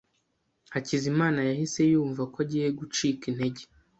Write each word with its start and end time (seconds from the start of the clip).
Hakizimana 0.73 1.39
yahise 1.49 1.81
yumva 1.91 2.21
ko 2.31 2.37
agiye 2.43 2.67
gucika 2.79 3.23
intege. 3.31 3.61